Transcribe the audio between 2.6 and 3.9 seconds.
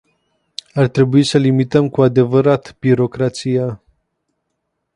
birocrația.